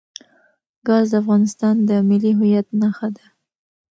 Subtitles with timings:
[0.87, 3.25] ګاز د افغانستان د ملي هویت نښه ده.